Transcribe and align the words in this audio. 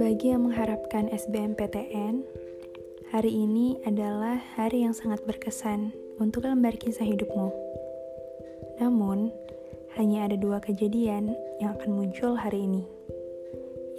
Bagi 0.00 0.32
yang 0.32 0.48
mengharapkan 0.48 1.12
SBMPTN, 1.12 2.24
hari 3.12 3.36
ini 3.36 3.76
adalah 3.84 4.40
hari 4.56 4.88
yang 4.88 4.96
sangat 4.96 5.20
berkesan 5.28 5.92
untuk 6.16 6.48
lembar 6.48 6.80
kisah 6.80 7.04
hidupmu. 7.04 7.52
Namun, 8.80 9.28
hanya 10.00 10.24
ada 10.24 10.40
dua 10.40 10.64
kejadian 10.64 11.36
yang 11.60 11.76
akan 11.76 11.92
muncul 11.92 12.32
hari 12.32 12.64
ini, 12.64 12.88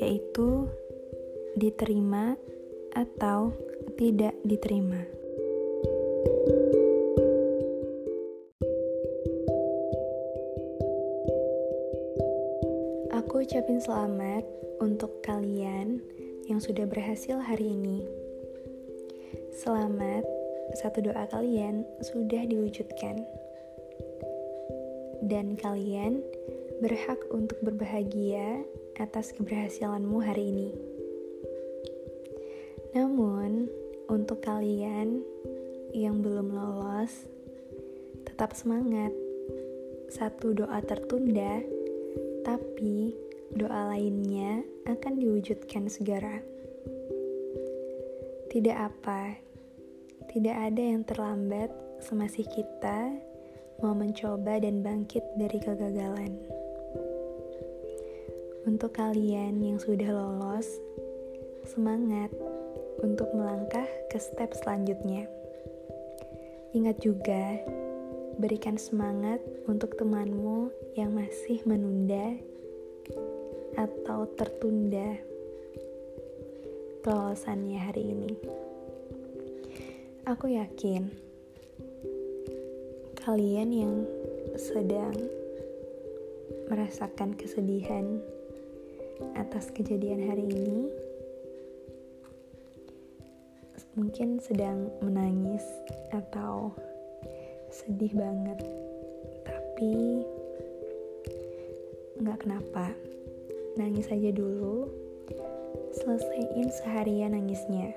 yaitu 0.02 0.66
diterima 1.54 2.34
atau 2.98 3.54
tidak 3.94 4.34
diterima. 4.42 5.06
Ucapin 13.42 13.82
selamat 13.82 14.46
untuk 14.86 15.26
kalian 15.26 15.98
yang 16.46 16.62
sudah 16.62 16.86
berhasil 16.86 17.42
hari 17.42 17.74
ini. 17.74 18.06
Selamat, 19.50 20.22
satu 20.78 21.02
doa 21.02 21.26
kalian 21.26 21.82
sudah 22.06 22.46
diwujudkan. 22.46 23.26
Dan 25.26 25.58
kalian 25.58 26.22
berhak 26.86 27.18
untuk 27.34 27.58
berbahagia 27.66 28.62
atas 29.02 29.34
keberhasilanmu 29.34 30.22
hari 30.22 30.46
ini. 30.54 30.70
Namun, 32.94 33.66
untuk 34.06 34.46
kalian 34.46 35.26
yang 35.98 36.22
belum 36.22 36.54
lolos, 36.54 37.26
tetap 38.22 38.54
semangat. 38.54 39.10
Satu 40.14 40.54
doa 40.54 40.78
tertunda 40.86 41.66
tapi 42.42 43.31
doa 43.56 43.92
lainnya 43.92 44.64
akan 44.88 45.20
diwujudkan 45.20 45.92
segera. 45.92 46.40
Tidak 48.48 48.78
apa, 48.78 49.36
tidak 50.32 50.56
ada 50.56 50.84
yang 50.84 51.04
terlambat 51.04 51.72
semasih 52.00 52.48
kita 52.48 53.12
mau 53.84 53.92
mencoba 53.98 54.62
dan 54.62 54.86
bangkit 54.86 55.24
dari 55.36 55.58
kegagalan. 55.60 56.38
Untuk 58.64 58.94
kalian 58.94 59.58
yang 59.58 59.82
sudah 59.82 60.10
lolos, 60.14 60.70
semangat 61.66 62.30
untuk 63.02 63.28
melangkah 63.34 63.88
ke 64.14 64.22
step 64.22 64.54
selanjutnya. 64.54 65.26
Ingat 66.72 67.02
juga, 67.02 67.58
berikan 68.38 68.78
semangat 68.78 69.42
untuk 69.66 69.98
temanmu 69.98 70.70
yang 70.96 71.12
masih 71.18 71.60
menunda 71.66 72.38
atau 73.82 74.30
tertunda 74.38 75.18
kelolosannya 77.02 77.80
hari 77.82 78.14
ini. 78.14 78.32
Aku 80.30 80.54
yakin 80.54 81.10
kalian 83.26 83.70
yang 83.74 83.96
sedang 84.54 85.18
merasakan 86.70 87.34
kesedihan 87.34 88.22
atas 89.34 89.74
kejadian 89.74 90.30
hari 90.30 90.46
ini 90.46 90.90
mungkin 93.98 94.40
sedang 94.40 94.88
menangis 95.04 95.66
atau 96.16 96.72
sedih 97.70 98.14
banget 98.16 98.60
tapi 99.44 100.24
nggak 102.24 102.40
kenapa 102.40 102.96
nangis 103.80 104.12
aja 104.12 104.32
dulu. 104.34 104.90
Selesaiin 105.96 106.72
seharian 106.72 107.36
nangisnya. 107.36 107.96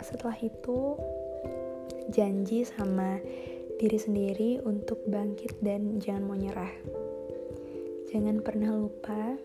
Setelah 0.00 0.38
itu 0.40 0.96
janji 2.10 2.66
sama 2.66 3.20
diri 3.78 3.98
sendiri 3.98 4.50
untuk 4.66 5.02
bangkit 5.06 5.60
dan 5.62 6.02
jangan 6.02 6.24
mau 6.26 6.36
nyerah. 6.36 6.72
Jangan 8.10 8.42
pernah 8.42 8.74
lupa 8.74 9.38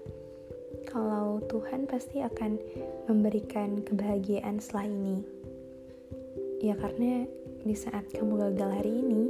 kalau 0.89 1.43
Tuhan 1.45 1.85
pasti 1.85 2.23
akan 2.23 2.57
memberikan 3.05 3.85
kebahagiaan 3.85 4.57
setelah 4.57 4.89
ini. 4.89 5.17
Ya 6.63 6.73
karena 6.73 7.29
di 7.61 7.75
saat 7.77 8.09
kamu 8.09 8.49
gagal 8.49 8.69
hari 8.81 8.93
ini 9.05 9.23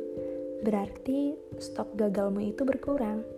berarti 0.64 1.36
stok 1.60 2.00
gagalmu 2.00 2.42
itu 2.42 2.64
berkurang 2.64 3.35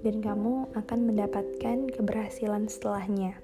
dan 0.00 0.24
kamu 0.24 0.68
akan 0.72 1.00
mendapatkan 1.12 1.88
keberhasilan 1.92 2.68
setelahnya. 2.68 3.36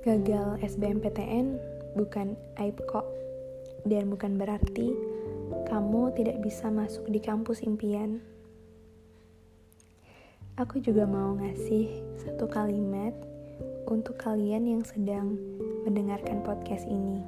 Gagal 0.00 0.58
SBMPTN 0.64 1.60
bukan 1.94 2.34
aib 2.58 2.78
kok, 2.88 3.04
dan 3.84 4.08
bukan 4.08 4.40
berarti 4.40 4.96
kamu 5.68 6.10
tidak 6.16 6.40
bisa 6.42 6.72
masuk 6.72 7.06
di 7.10 7.20
kampus 7.22 7.62
impian. 7.62 8.18
Aku 10.58 10.76
juga 10.82 11.08
mau 11.08 11.38
ngasih 11.40 11.88
satu 12.20 12.44
kalimat 12.50 13.16
untuk 13.88 14.20
kalian 14.20 14.68
yang 14.68 14.82
sedang 14.84 15.38
mendengarkan 15.88 16.44
podcast 16.44 16.84
ini. 16.84 17.24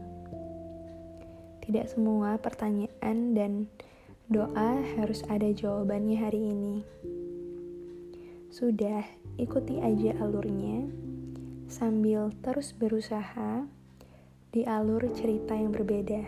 Tidak 1.62 1.86
semua 1.88 2.36
pertanyaan 2.36 3.32
dan 3.32 3.70
doa 4.30 4.78
harus 4.98 5.26
ada 5.26 5.50
jawabannya 5.50 6.18
hari 6.20 6.40
ini. 6.52 6.76
Sudah, 8.52 9.02
ikuti 9.40 9.80
aja 9.80 10.14
alurnya 10.20 10.86
sambil 11.72 12.28
terus 12.44 12.76
berusaha 12.76 13.64
di 14.52 14.68
alur 14.68 15.08
cerita 15.16 15.56
yang 15.56 15.72
berbeda. 15.72 16.20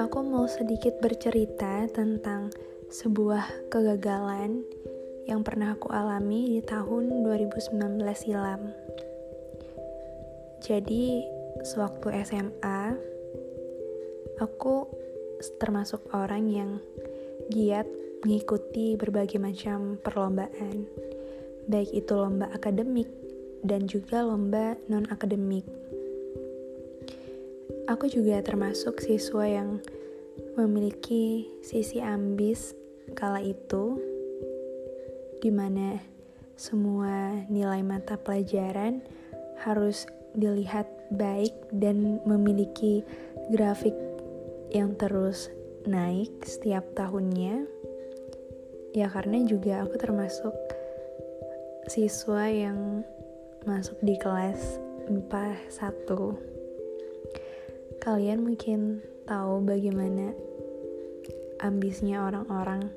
Aku 0.00 0.24
mau 0.24 0.48
sedikit 0.48 0.96
bercerita 1.04 1.84
tentang 1.92 2.48
sebuah 2.88 3.68
kegagalan 3.68 4.64
yang 5.28 5.44
pernah 5.44 5.76
aku 5.76 5.92
alami 5.92 6.56
di 6.56 6.60
tahun 6.64 7.20
2019 7.20 8.00
silam. 8.16 8.72
Jadi, 10.58 11.22
sewaktu 11.62 12.14
SMA, 12.26 12.94
aku 14.38 14.86
termasuk 15.58 16.02
orang 16.14 16.44
yang 16.50 16.70
giat 17.50 17.86
mengikuti 18.26 18.98
berbagai 18.98 19.38
macam 19.38 19.96
perlombaan, 20.02 20.86
baik 21.70 21.94
itu 21.94 22.12
lomba 22.14 22.50
akademik 22.50 23.06
dan 23.62 23.86
juga 23.86 24.22
lomba 24.26 24.74
non-akademik. 24.90 25.66
Aku 27.88 28.04
juga 28.10 28.42
termasuk 28.44 29.00
siswa 29.00 29.48
yang 29.48 29.80
memiliki 30.58 31.48
sisi 31.64 32.02
ambis 32.02 32.74
kala 33.16 33.40
itu 33.40 33.96
di 35.38 35.48
mana 35.48 35.96
semua 36.58 37.46
nilai 37.46 37.80
mata 37.86 38.18
pelajaran 38.18 39.00
harus 39.62 40.04
dilihat 40.36 40.86
baik 41.14 41.54
dan 41.72 42.20
memiliki 42.28 43.04
grafik 43.52 43.94
yang 44.68 44.92
terus 44.96 45.48
naik 45.88 46.44
setiap 46.44 46.84
tahunnya. 46.92 47.64
Ya 48.92 49.08
karena 49.08 49.40
juga 49.44 49.84
aku 49.84 49.96
termasuk 50.00 50.54
siswa 51.88 52.48
yang 52.48 53.04
masuk 53.64 53.96
di 54.04 54.16
kelas 54.20 54.80
MIPA 55.08 55.56
1. 55.72 56.04
Kalian 58.04 58.44
mungkin 58.44 59.00
tahu 59.24 59.64
bagaimana 59.64 60.36
ambisnya 61.60 62.24
orang-orang 62.28 62.90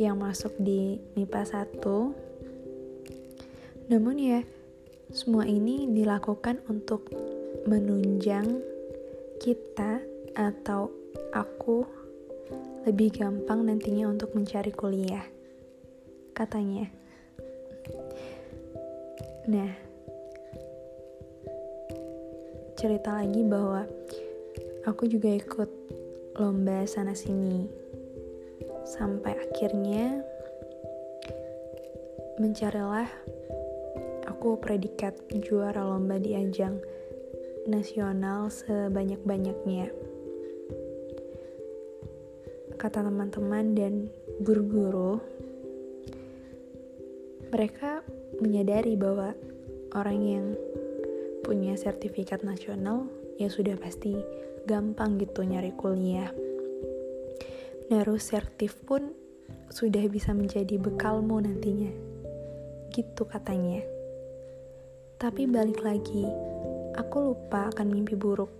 yang 0.00 0.18
masuk 0.20 0.52
di 0.56 1.00
MIPA 1.14 1.44
1. 1.76 3.92
Namun 3.92 4.16
ya, 4.16 4.40
semua 5.12 5.44
ini 5.44 5.92
dilakukan 5.92 6.64
untuk 6.72 7.12
menunjang 7.68 8.64
kita 9.36 10.00
atau 10.32 10.88
aku 11.36 11.84
lebih 12.88 13.20
gampang 13.20 13.68
nantinya 13.68 14.08
untuk 14.08 14.32
mencari 14.32 14.72
kuliah. 14.72 15.28
Katanya. 16.32 16.88
Nah, 19.52 19.70
cerita 22.80 23.20
lagi 23.20 23.44
bahwa 23.44 23.84
aku 24.88 25.12
juga 25.12 25.28
ikut 25.28 25.70
lomba 26.40 26.88
sana 26.88 27.12
sini 27.12 27.68
sampai 28.88 29.36
akhirnya 29.36 30.24
mencarilah 32.40 33.06
aku 34.42 34.58
predikat 34.58 35.14
juara 35.38 35.86
lomba 35.86 36.18
di 36.18 36.34
ajang 36.34 36.82
nasional 37.70 38.50
sebanyak-banyaknya. 38.50 39.86
kata 42.74 43.06
teman-teman 43.06 43.78
dan 43.78 44.10
guru-guru, 44.42 45.22
mereka 47.54 48.02
menyadari 48.42 48.98
bahwa 48.98 49.30
orang 49.94 50.18
yang 50.26 50.46
punya 51.46 51.78
sertifikat 51.78 52.42
nasional 52.42 53.06
ya 53.38 53.46
sudah 53.46 53.78
pasti 53.78 54.18
gampang 54.66 55.22
gitu 55.22 55.46
nyari 55.46 55.70
kuliah. 55.70 56.34
Naruh 57.94 58.18
sertif 58.18 58.74
pun 58.90 59.14
sudah 59.70 60.02
bisa 60.10 60.34
menjadi 60.34 60.82
bekalmu 60.82 61.38
nantinya. 61.38 61.94
Gitu 62.90 63.22
katanya. 63.22 63.91
Tapi 65.22 65.46
balik 65.46 65.86
lagi, 65.86 66.26
aku 66.98 67.30
lupa 67.30 67.70
akan 67.70 67.94
mimpi 67.94 68.18
buruk. 68.18 68.50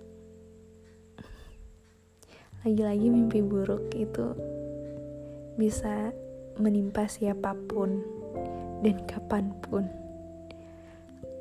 Lagi-lagi 2.62 3.10
mimpi 3.10 3.42
buruk 3.42 3.90
itu 3.98 4.30
bisa 5.58 6.14
menimpa 6.62 7.10
siapa 7.10 7.58
pun 7.66 7.98
dan 8.78 8.94
kapan 9.10 9.50
pun. 9.58 9.90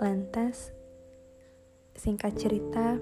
Lantas, 0.01 0.73
singkat 1.93 2.41
cerita, 2.41 2.97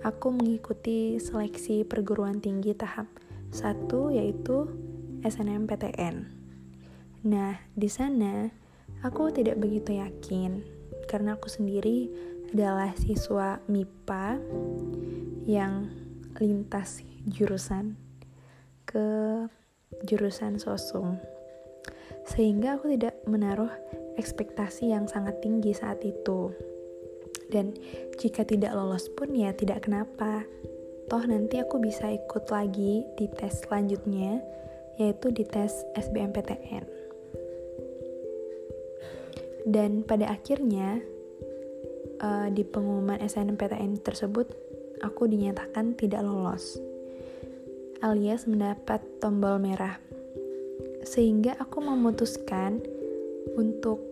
aku 0.00 0.32
mengikuti 0.32 1.20
seleksi 1.20 1.84
perguruan 1.84 2.40
tinggi 2.40 2.72
tahap 2.72 3.04
satu 3.52 4.08
yaitu 4.08 4.64
SNMPTN. 5.28 6.24
Nah, 7.28 7.60
di 7.76 7.88
sana 7.92 8.48
aku 9.04 9.28
tidak 9.28 9.60
begitu 9.60 10.00
yakin 10.00 10.77
karena 11.08 11.40
aku 11.40 11.48
sendiri 11.48 12.12
adalah 12.52 12.92
siswa 12.94 13.58
MIPA 13.64 14.38
yang 15.48 15.88
lintas 16.36 17.00
jurusan 17.24 17.96
ke 18.84 19.08
jurusan 20.04 20.60
sosum. 20.60 21.16
Sehingga 22.28 22.76
aku 22.76 22.92
tidak 22.92 23.16
menaruh 23.24 23.72
ekspektasi 24.20 24.92
yang 24.92 25.08
sangat 25.08 25.40
tinggi 25.40 25.72
saat 25.72 26.04
itu. 26.04 26.52
Dan 27.48 27.72
jika 28.20 28.44
tidak 28.44 28.76
lolos 28.76 29.08
pun 29.16 29.32
ya 29.32 29.56
tidak 29.56 29.88
kenapa 29.88 30.44
toh 31.08 31.24
nanti 31.24 31.56
aku 31.56 31.80
bisa 31.80 32.12
ikut 32.12 32.52
lagi 32.52 33.08
di 33.16 33.26
tes 33.32 33.64
selanjutnya 33.64 34.44
yaitu 35.00 35.32
di 35.32 35.48
tes 35.48 35.72
SBMPTN 35.96 36.97
dan 39.68 40.00
pada 40.00 40.32
akhirnya 40.32 41.04
uh, 42.24 42.48
di 42.48 42.64
pengumuman 42.64 43.20
SNMPTN 43.20 44.00
tersebut 44.00 44.48
aku 45.04 45.28
dinyatakan 45.28 45.92
tidak 45.94 46.24
lolos 46.24 46.80
alias 48.00 48.48
mendapat 48.48 49.04
tombol 49.20 49.60
merah 49.60 50.00
sehingga 51.04 51.54
aku 51.60 51.84
memutuskan 51.84 52.80
untuk 53.56 54.02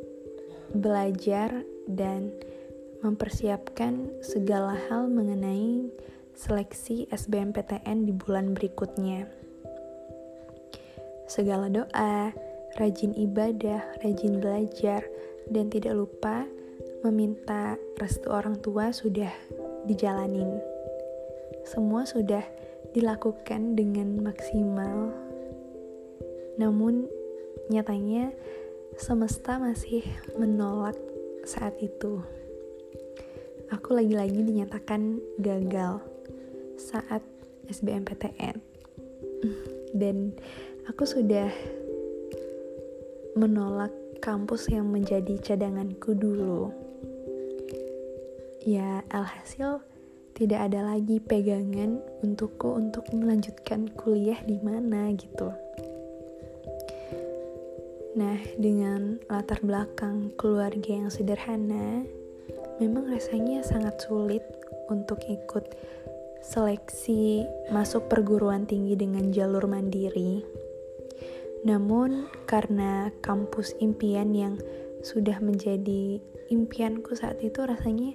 belajar 0.75 1.65
dan 1.87 2.35
mempersiapkan 3.05 4.11
segala 4.25 4.75
hal 4.89 5.07
mengenai 5.07 5.87
seleksi 6.37 7.09
SBMPTN 7.09 8.05
di 8.05 8.13
bulan 8.13 8.53
berikutnya. 8.53 9.31
Segala 11.27 11.71
doa, 11.73 12.31
rajin 12.79 13.17
ibadah, 13.17 13.83
rajin 14.05 14.39
belajar, 14.39 15.07
dan 15.51 15.71
tidak 15.71 15.95
lupa 15.95 16.47
meminta 17.07 17.79
restu 17.99 18.31
orang 18.31 18.59
tua 18.59 18.91
sudah 18.91 19.31
dijalanin. 19.87 20.59
Semua 21.67 22.07
sudah 22.07 22.43
dilakukan 22.95 23.79
dengan 23.79 24.23
maksimal. 24.23 25.13
Namun 26.59 27.07
nyatanya 27.71 28.33
semesta 28.97 29.59
masih 29.59 30.03
menolak 30.39 30.97
saat 31.47 31.77
itu. 31.83 32.23
Aku 33.71 33.99
lagi-lagi 33.99 34.47
dinyatakan 34.47 35.19
gagal 35.43 35.99
saat 36.79 37.23
SBMPTN 37.67 38.63
dan 39.97 40.31
aku 40.87 41.03
sudah 41.03 41.51
menolak 43.35 43.93
kampus 44.27 44.67
yang 44.75 44.91
menjadi 44.91 45.39
cadanganku 45.39 46.19
dulu 46.19 46.75
ya 48.67 49.07
alhasil 49.15 49.79
tidak 50.35 50.67
ada 50.67 50.83
lagi 50.83 51.23
pegangan 51.23 52.03
untukku 52.27 52.75
untuk 52.75 53.07
melanjutkan 53.15 53.87
kuliah 53.95 54.43
di 54.43 54.59
mana 54.59 55.15
gitu 55.15 55.55
Nah, 58.17 58.41
dengan 58.57 59.21
latar 59.29 59.61
belakang 59.61 60.33
keluarga 60.41 60.89
yang 60.89 61.13
sederhana, 61.13 62.01
memang 62.81 63.13
rasanya 63.13 63.61
sangat 63.61 64.01
sulit 64.01 64.41
untuk 64.89 65.21
ikut 65.29 65.77
seleksi 66.41 67.45
masuk 67.69 68.09
perguruan 68.09 68.65
tinggi 68.65 68.97
dengan 68.97 69.37
jalur 69.37 69.69
mandiri. 69.69 70.41
Namun, 71.67 72.31
karena 72.47 73.11
kampus 73.27 73.75
impian 73.83 74.31
yang 74.31 74.55
sudah 75.03 75.43
menjadi 75.43 76.23
impianku 76.47 77.19
saat 77.19 77.43
itu, 77.43 77.59
rasanya 77.67 78.15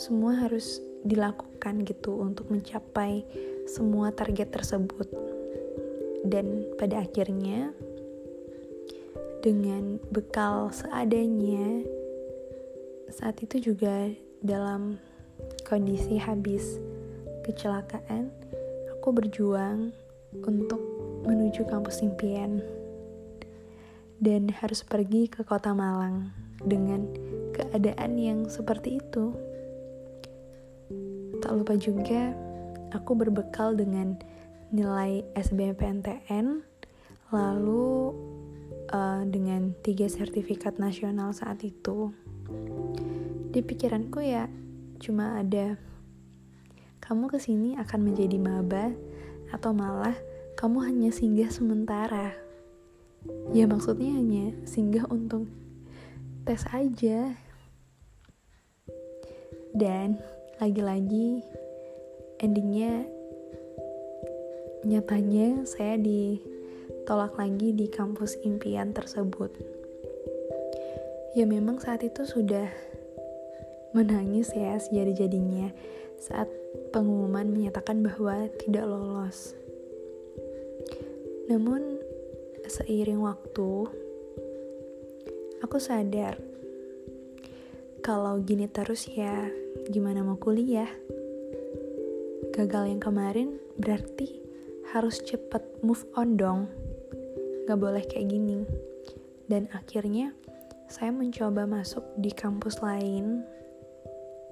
semua 0.00 0.32
harus 0.40 0.80
dilakukan 1.04 1.84
gitu 1.84 2.16
untuk 2.16 2.48
mencapai 2.48 3.20
semua 3.68 4.16
target 4.16 4.48
tersebut. 4.48 5.12
Dan 6.24 6.72
pada 6.80 7.04
akhirnya, 7.04 7.76
dengan 9.44 10.00
bekal 10.08 10.72
seadanya, 10.72 11.84
saat 13.12 13.44
itu 13.44 13.72
juga 13.72 14.08
dalam 14.40 14.96
kondisi 15.68 16.16
habis 16.16 16.80
kecelakaan, 17.44 18.32
aku 18.96 19.08
berjuang 19.12 19.92
untuk 20.44 20.89
menuju 21.24 21.68
kampus 21.68 22.00
impian 22.00 22.64
dan 24.20 24.52
harus 24.52 24.84
pergi 24.84 25.32
ke 25.32 25.40
kota 25.44 25.72
Malang 25.72 26.28
dengan 26.60 27.08
keadaan 27.56 28.20
yang 28.20 28.44
seperti 28.52 29.00
itu. 29.00 29.32
Tak 31.40 31.56
lupa 31.56 31.72
juga, 31.80 32.36
aku 32.92 33.16
berbekal 33.16 33.72
dengan 33.72 34.20
nilai 34.70 35.24
SBMPTN, 35.32 36.60
lalu 37.32 38.12
uh, 38.92 39.24
dengan 39.24 39.72
tiga 39.80 40.04
sertifikat 40.06 40.76
nasional 40.76 41.32
saat 41.32 41.64
itu. 41.64 42.12
Di 43.50 43.64
pikiranku 43.64 44.20
ya, 44.20 44.46
cuma 45.00 45.40
ada 45.40 45.80
kamu 47.00 47.32
ke 47.32 47.40
sini 47.40 47.74
akan 47.80 48.12
menjadi 48.12 48.36
maba 48.36 48.92
atau 49.50 49.74
malah 49.74 50.14
kamu 50.60 50.84
hanya 50.84 51.08
singgah 51.08 51.48
sementara. 51.48 52.36
Ya 53.56 53.64
maksudnya 53.64 54.12
hanya 54.12 54.52
singgah 54.68 55.08
untuk 55.08 55.48
tes 56.44 56.68
aja. 56.68 57.32
Dan 59.72 60.20
lagi-lagi 60.60 61.40
endingnya 62.44 63.08
nyatanya 64.84 65.64
saya 65.64 65.96
ditolak 65.96 67.40
lagi 67.40 67.72
di 67.72 67.88
kampus 67.88 68.36
impian 68.44 68.92
tersebut. 68.92 69.56
Ya 71.32 71.48
memang 71.48 71.80
saat 71.80 72.04
itu 72.04 72.28
sudah 72.28 72.68
menangis 73.96 74.52
ya 74.52 74.76
sejadi-jadinya 74.76 75.72
saat 76.20 76.52
pengumuman 76.92 77.48
menyatakan 77.48 78.04
bahwa 78.04 78.52
tidak 78.60 78.84
lolos. 78.84 79.56
Namun, 81.50 81.98
seiring 82.70 83.18
waktu, 83.26 83.90
aku 85.58 85.82
sadar 85.82 86.38
kalau 88.00 88.38
gini 88.38 88.70
terus 88.70 89.10
ya 89.10 89.50
gimana 89.90 90.22
mau 90.22 90.38
kuliah. 90.38 90.86
Gagal 92.54 92.94
yang 92.94 93.02
kemarin 93.02 93.58
berarti 93.82 94.40
harus 94.94 95.18
cepet 95.26 95.82
move 95.82 96.06
on 96.14 96.38
dong. 96.38 96.70
Gak 97.66 97.82
boleh 97.82 98.06
kayak 98.06 98.30
gini. 98.30 98.62
Dan 99.50 99.66
akhirnya 99.74 100.30
saya 100.86 101.10
mencoba 101.10 101.66
masuk 101.66 102.06
di 102.22 102.30
kampus 102.30 102.78
lain 102.78 103.42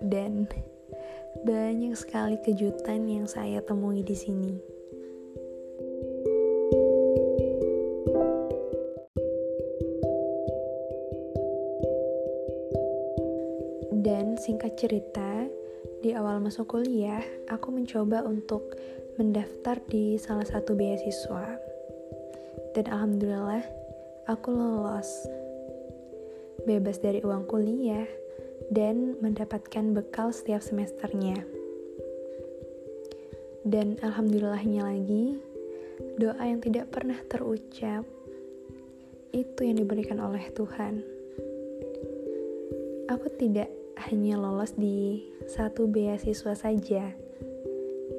dan 0.02 0.50
banyak 1.46 1.94
sekali 1.94 2.42
kejutan 2.42 3.06
yang 3.06 3.30
saya 3.30 3.62
temui 3.62 4.02
di 4.02 4.18
sini. 4.18 4.77
Cerita, 14.78 15.50
di 15.98 16.14
awal 16.14 16.38
masuk 16.38 16.78
kuliah, 16.78 17.26
aku 17.50 17.74
mencoba 17.74 18.22
untuk 18.22 18.78
mendaftar 19.18 19.82
di 19.90 20.14
salah 20.14 20.46
satu 20.46 20.78
beasiswa. 20.78 21.58
Dan 22.78 22.86
alhamdulillah, 22.86 23.66
aku 24.30 24.54
lolos. 24.54 25.26
Bebas 26.62 27.02
dari 27.02 27.18
uang 27.26 27.50
kuliah 27.50 28.06
dan 28.70 29.18
mendapatkan 29.18 29.98
bekal 29.98 30.30
setiap 30.30 30.62
semesternya. 30.62 31.42
Dan 33.66 33.98
alhamdulillahnya 33.98 34.86
lagi, 34.86 35.42
doa 36.22 36.38
yang 36.46 36.62
tidak 36.62 36.94
pernah 36.94 37.18
terucap 37.26 38.06
itu 39.34 39.60
yang 39.60 39.82
diberikan 39.82 40.22
oleh 40.22 40.46
Tuhan. 40.54 41.02
Aku 43.10 43.26
tidak 43.34 43.77
hanya 44.06 44.38
lolos 44.38 44.78
di 44.78 45.26
satu 45.50 45.90
beasiswa 45.90 46.54
saja, 46.54 47.10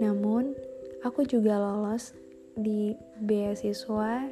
namun 0.04 0.52
aku 1.04 1.24
juga 1.24 1.56
lolos 1.56 2.12
di 2.60 2.92
beasiswa 3.24 4.28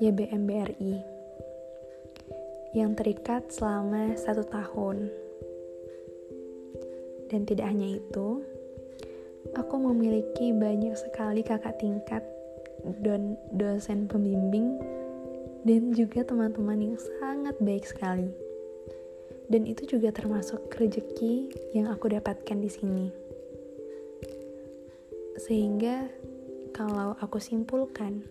YBM 0.00 0.42
BRI 0.48 0.94
yang 2.76 2.92
terikat 2.92 3.48
selama 3.48 4.16
satu 4.16 4.44
tahun. 4.44 5.08
Dan 7.32 7.48
tidak 7.48 7.72
hanya 7.72 7.96
itu, 7.96 8.44
aku 9.56 9.74
memiliki 9.80 10.52
banyak 10.52 10.92
sekali 10.96 11.40
kakak 11.40 11.80
tingkat 11.80 12.22
dan 13.00 13.34
dosen 13.56 14.04
pembimbing 14.06 14.78
dan 15.66 15.90
juga 15.96 16.22
teman-teman 16.22 16.92
yang 16.92 16.96
sangat 17.18 17.56
baik 17.58 17.82
sekali. 17.88 18.45
Dan 19.46 19.66
itu 19.66 19.86
juga 19.86 20.10
termasuk 20.10 20.66
rezeki 20.74 21.50
yang 21.74 21.86
aku 21.90 22.10
dapatkan 22.10 22.58
di 22.58 22.70
sini. 22.70 23.06
Sehingga 25.38 26.10
kalau 26.74 27.14
aku 27.22 27.38
simpulkan 27.38 28.26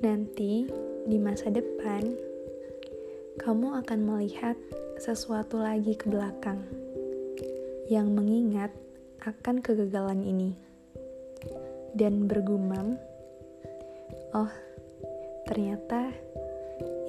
nanti 0.00 0.64
di 1.04 1.18
masa 1.20 1.52
depan 1.52 2.16
kamu 3.36 3.84
akan 3.84 4.00
melihat 4.00 4.56
sesuatu 4.96 5.60
lagi 5.60 5.92
ke 5.96 6.08
belakang 6.08 6.64
yang 7.92 8.12
mengingat 8.12 8.72
akan 9.20 9.60
kegagalan 9.60 10.24
ini 10.24 10.56
dan 11.92 12.24
bergumam, 12.24 12.96
"Oh, 14.32 14.48
Ternyata 15.50 16.14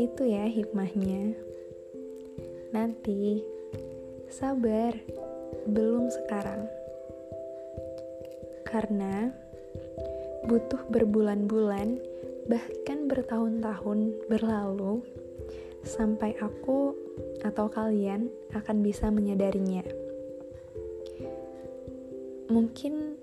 itu 0.01 0.25
ya 0.25 0.49
hikmahnya. 0.49 1.37
Nanti 2.71 3.43
sabar, 4.31 4.95
belum 5.67 6.07
sekarang. 6.07 6.71
Karena 8.63 9.27
butuh 10.47 10.87
berbulan-bulan, 10.87 11.99
bahkan 12.47 13.11
bertahun-tahun 13.11 13.99
berlalu 14.31 15.03
sampai 15.83 16.31
aku 16.39 16.95
atau 17.43 17.67
kalian 17.67 18.31
akan 18.55 18.79
bisa 18.79 19.11
menyadarinya. 19.11 19.83
Mungkin 22.47 23.19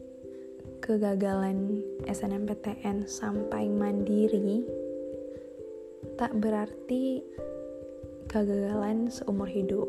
kegagalan 0.85 1.85
SNMPTN 2.05 3.09
sampai 3.09 3.69
mandiri 3.73 4.65
tak 6.17 6.35
berarti 6.37 7.23
kegagalan 8.29 9.09
seumur 9.09 9.49
hidup. 9.49 9.89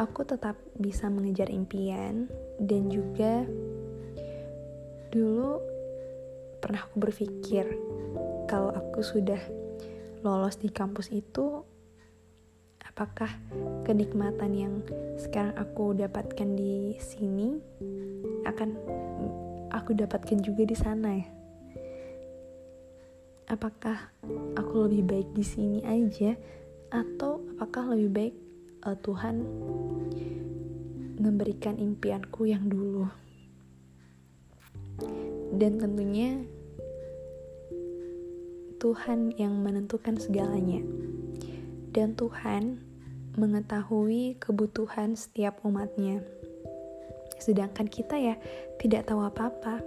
Aku 0.00 0.24
tetap 0.24 0.56
bisa 0.76 1.12
mengejar 1.12 1.52
impian 1.52 2.28
dan 2.56 2.88
juga 2.88 3.44
dulu 5.12 5.60
pernah 6.60 6.84
aku 6.84 6.96
berpikir 7.00 7.64
kalau 8.48 8.72
aku 8.72 9.04
sudah 9.04 9.40
lolos 10.24 10.56
di 10.60 10.72
kampus 10.72 11.12
itu 11.12 11.64
apakah 12.84 13.28
kenikmatan 13.84 14.52
yang 14.56 14.74
sekarang 15.20 15.52
aku 15.56 15.92
dapatkan 15.92 16.48
di 16.56 16.96
sini 16.96 17.60
akan 18.48 18.72
aku 19.72 19.92
dapatkan 19.92 20.40
juga 20.40 20.64
di 20.64 20.76
sana 20.76 21.08
ya 21.12 21.28
apakah 23.46 24.10
aku 24.58 24.90
lebih 24.90 25.04
baik 25.06 25.28
di 25.36 25.44
sini 25.46 25.78
aja 25.86 26.34
atau 26.96 27.44
apakah 27.60 27.92
lebih 27.92 28.10
baik 28.12 28.34
uh, 28.88 28.96
Tuhan 29.04 29.44
memberikan 31.20 31.76
impianku 31.76 32.48
yang 32.48 32.64
dulu? 32.72 33.04
Dan 35.52 35.76
tentunya 35.76 36.40
Tuhan 38.80 39.36
yang 39.36 39.60
menentukan 39.60 40.16
segalanya. 40.16 40.80
Dan 41.92 42.12
Tuhan 42.16 42.80
mengetahui 43.36 44.40
kebutuhan 44.40 45.16
setiap 45.16 45.60
umatnya. 45.64 46.24
Sedangkan 47.36 47.88
kita 47.88 48.16
ya 48.16 48.36
tidak 48.80 49.08
tahu 49.08 49.24
apa-apa. 49.24 49.80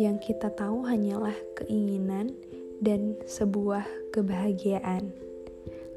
Yang 0.00 0.32
kita 0.32 0.48
tahu 0.56 0.88
hanyalah 0.88 1.36
keinginan 1.56 2.32
dan 2.80 3.16
sebuah 3.28 3.84
kebahagiaan 4.12 5.12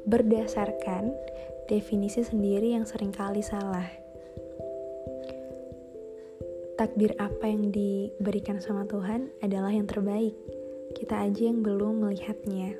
berdasarkan 0.06 1.10
definisi 1.66 2.22
sendiri 2.22 2.78
yang 2.78 2.86
sering 2.86 3.10
kali 3.10 3.42
salah. 3.42 3.90
Takdir 6.78 7.18
apa 7.18 7.50
yang 7.50 7.74
diberikan 7.74 8.62
sama 8.62 8.86
Tuhan 8.86 9.34
adalah 9.42 9.74
yang 9.74 9.90
terbaik. 9.90 10.36
Kita 10.94 11.26
aja 11.26 11.50
yang 11.50 11.66
belum 11.66 12.06
melihatnya. 12.06 12.78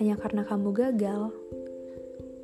Hanya 0.00 0.16
karena 0.16 0.48
kamu 0.48 0.72
gagal 0.72 1.34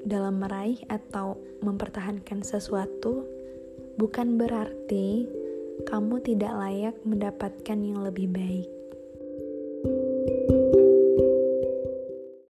dalam 0.04 0.42
meraih 0.42 0.82
atau 0.90 1.38
mempertahankan 1.62 2.44
sesuatu, 2.44 3.24
bukan 3.96 4.36
berarti 4.36 5.24
kamu 5.88 6.20
tidak 6.20 6.52
layak 6.52 6.96
mendapatkan 7.06 7.78
yang 7.80 8.02
lebih 8.02 8.28
baik. 8.28 8.81